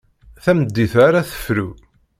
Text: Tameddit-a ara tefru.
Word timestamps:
Tameddit-a 0.43 0.95
ara 1.07 1.21
tefru. 1.29 1.69